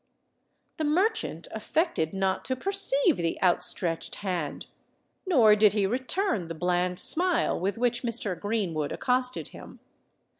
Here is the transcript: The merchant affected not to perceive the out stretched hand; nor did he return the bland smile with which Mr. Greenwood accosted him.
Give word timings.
The 0.77 0.83
merchant 0.83 1.47
affected 1.51 2.11
not 2.11 2.43
to 2.45 2.55
perceive 2.55 3.17
the 3.17 3.39
out 3.39 3.63
stretched 3.63 4.15
hand; 4.15 4.65
nor 5.27 5.55
did 5.55 5.73
he 5.73 5.85
return 5.85 6.47
the 6.47 6.55
bland 6.55 6.97
smile 6.97 7.59
with 7.59 7.77
which 7.77 8.01
Mr. 8.01 8.35
Greenwood 8.39 8.91
accosted 8.91 9.49
him. 9.49 9.79